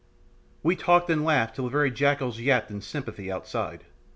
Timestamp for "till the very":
1.53-1.91